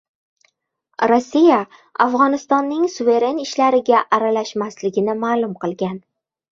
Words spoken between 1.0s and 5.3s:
Rossiya Afg‘onistonning suveren ishlariga aralashmasligini